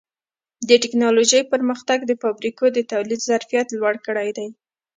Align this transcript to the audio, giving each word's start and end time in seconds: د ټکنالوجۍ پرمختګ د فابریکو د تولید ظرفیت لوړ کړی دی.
د 0.69 0.69
ټکنالوجۍ 0.83 1.41
پرمختګ 1.53 1.99
د 2.05 2.11
فابریکو 2.21 2.65
د 2.71 2.77
تولید 2.91 3.19
ظرفیت 3.29 3.67
لوړ 3.77 3.95
کړی 4.05 4.29
دی. 4.37 4.47